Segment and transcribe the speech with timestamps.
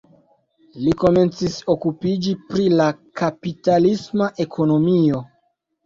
[0.85, 2.91] Li komencis okupiĝi pri la
[3.25, 5.27] kapitalisma ekonomio.